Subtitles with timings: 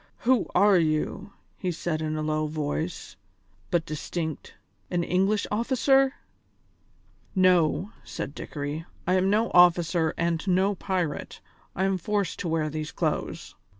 [0.21, 3.17] "Who are you?" he said in a low voice,
[3.69, 4.55] but distinct,
[4.89, 6.15] "an English officer?"
[7.35, 11.39] "No," said Dickory, "I am no officer and no pirate;
[11.75, 13.53] I am forced to wear these clothes."